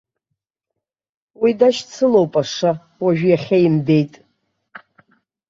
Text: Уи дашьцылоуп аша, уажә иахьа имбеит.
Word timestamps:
Уи 1.41 1.51
дашьцылоуп 1.59 2.33
аша, 2.41 2.71
уажә 3.03 3.23
иахьа 3.27 3.57
имбеит. 3.67 4.13